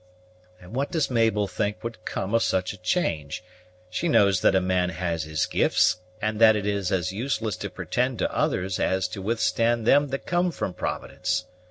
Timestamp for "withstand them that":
9.21-10.25